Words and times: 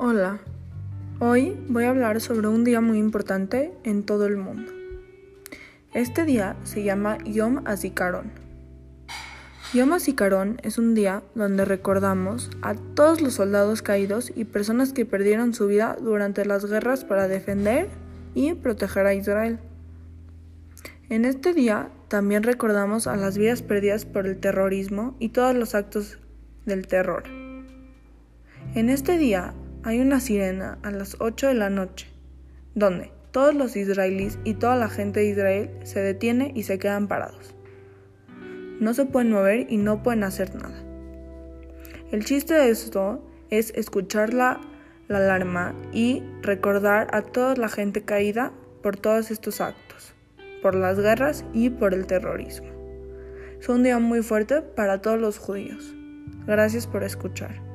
Hola, 0.00 0.38
hoy 1.18 1.58
voy 1.68 1.82
a 1.82 1.90
hablar 1.90 2.20
sobre 2.20 2.46
un 2.46 2.62
día 2.62 2.80
muy 2.80 2.98
importante 2.98 3.72
en 3.82 4.04
todo 4.04 4.26
el 4.26 4.36
mundo. 4.36 4.70
Este 5.92 6.24
día 6.24 6.54
se 6.62 6.84
llama 6.84 7.18
Yom 7.24 7.66
HaZikaron. 7.66 8.30
Yom 9.74 9.92
HaZikaron 9.92 10.60
es 10.62 10.78
un 10.78 10.94
día 10.94 11.24
donde 11.34 11.64
recordamos 11.64 12.48
a 12.62 12.76
todos 12.76 13.20
los 13.20 13.34
soldados 13.34 13.82
caídos 13.82 14.30
y 14.36 14.44
personas 14.44 14.92
que 14.92 15.04
perdieron 15.04 15.52
su 15.52 15.66
vida 15.66 15.96
durante 16.00 16.44
las 16.44 16.64
guerras 16.64 17.04
para 17.04 17.26
defender 17.26 17.88
y 18.36 18.54
proteger 18.54 19.04
a 19.04 19.14
Israel. 19.14 19.58
En 21.08 21.24
este 21.24 21.54
día 21.54 21.90
también 22.06 22.44
recordamos 22.44 23.08
a 23.08 23.16
las 23.16 23.36
vidas 23.36 23.62
perdidas 23.62 24.04
por 24.04 24.28
el 24.28 24.38
terrorismo 24.38 25.16
y 25.18 25.30
todos 25.30 25.56
los 25.56 25.74
actos 25.74 26.20
del 26.66 26.86
terror. 26.86 27.24
En 28.76 28.90
este 28.90 29.18
día 29.18 29.54
hay 29.88 30.00
una 30.00 30.20
sirena 30.20 30.76
a 30.82 30.90
las 30.90 31.16
8 31.18 31.46
de 31.46 31.54
la 31.54 31.70
noche, 31.70 32.08
donde 32.74 33.10
todos 33.30 33.54
los 33.54 33.74
israelíes 33.74 34.38
y 34.44 34.52
toda 34.52 34.76
la 34.76 34.90
gente 34.90 35.20
de 35.20 35.30
Israel 35.30 35.70
se 35.82 36.00
detiene 36.00 36.52
y 36.54 36.64
se 36.64 36.78
quedan 36.78 37.08
parados. 37.08 37.54
No 38.80 38.92
se 38.92 39.06
pueden 39.06 39.32
mover 39.32 39.66
y 39.70 39.78
no 39.78 40.02
pueden 40.02 40.24
hacer 40.24 40.54
nada. 40.54 40.78
El 42.12 42.22
chiste 42.26 42.52
de 42.52 42.68
esto 42.68 43.26
es 43.48 43.72
escuchar 43.76 44.34
la, 44.34 44.60
la 45.08 45.18
alarma 45.20 45.74
y 45.90 46.22
recordar 46.42 47.08
a 47.14 47.22
toda 47.22 47.56
la 47.56 47.70
gente 47.70 48.02
caída 48.02 48.52
por 48.82 48.98
todos 48.98 49.30
estos 49.30 49.62
actos 49.62 50.12
por 50.60 50.74
las 50.74 50.98
guerras 50.98 51.46
y 51.54 51.70
por 51.70 51.94
el 51.94 52.06
terrorismo. 52.06 52.68
Es 53.58 53.70
un 53.70 53.84
día 53.84 53.98
muy 54.00 54.22
fuerte 54.22 54.60
para 54.60 55.00
todos 55.00 55.18
los 55.18 55.38
judíos. 55.38 55.94
Gracias 56.46 56.86
por 56.86 57.04
escuchar. 57.04 57.67